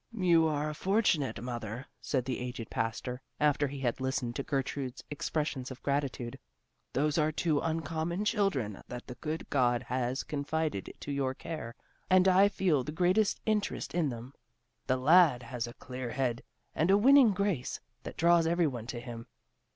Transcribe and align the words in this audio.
"You 0.17 0.47
are 0.47 0.67
a 0.67 0.73
fortunate 0.73 1.39
mother," 1.43 1.85
said 2.01 2.25
the 2.25 2.39
aged 2.39 2.71
pastor, 2.71 3.21
after 3.39 3.67
he 3.67 3.81
had 3.81 4.01
listened 4.01 4.35
to 4.35 4.41
Gertrude's 4.41 5.03
expressions 5.11 5.69
of 5.69 5.83
gratitude. 5.83 6.39
"Those 6.93 7.19
are 7.19 7.31
two 7.31 7.59
uncommon 7.59 8.25
children 8.25 8.81
that 8.87 9.05
the 9.05 9.13
good 9.13 9.47
God 9.51 9.83
has 9.83 10.23
confided 10.23 10.91
to 11.01 11.11
your 11.11 11.35
care, 11.35 11.75
and 12.09 12.27
I 12.27 12.49
feel 12.49 12.83
the 12.83 12.91
greatest 12.91 13.41
interest 13.45 13.93
in 13.93 14.09
them. 14.09 14.33
The 14.87 14.97
lad 14.97 15.43
has 15.43 15.67
a 15.67 15.73
clear 15.75 16.09
head, 16.09 16.41
and 16.73 16.89
a 16.89 16.97
winning 16.97 17.31
grace 17.31 17.79
that 18.01 18.17
draws 18.17 18.47
everyone 18.47 18.87
to 18.87 18.99
him. 18.99 19.27